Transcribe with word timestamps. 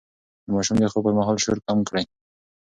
د 0.45 0.47
ماشوم 0.53 0.77
د 0.79 0.85
خوب 0.91 1.03
پر 1.05 1.13
مهال 1.19 1.37
شور 1.43 1.57
کم 1.67 1.79
کړئ. 1.87 2.03